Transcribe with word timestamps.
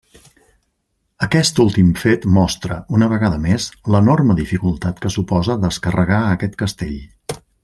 Aquest 1.25 1.61
últim 1.63 1.91
fet 2.03 2.25
mostra, 2.39 2.79
una 2.99 3.11
vegada 3.13 3.39
més, 3.45 3.69
l'enorme 3.97 4.39
dificultat 4.43 5.05
que 5.05 5.15
suposa 5.19 5.61
descarregar 5.69 6.27
aquest 6.33 6.59
castell. 6.65 7.03